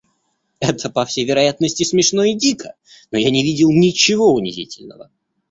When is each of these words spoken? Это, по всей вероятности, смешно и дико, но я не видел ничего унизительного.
Это, 0.59 0.89
по 0.89 1.05
всей 1.05 1.25
вероятности, 1.25 1.83
смешно 1.83 2.23
и 2.23 2.33
дико, 2.33 2.73
но 3.11 3.19
я 3.19 3.29
не 3.29 3.43
видел 3.43 3.69
ничего 3.69 4.33
унизительного. 4.33 5.11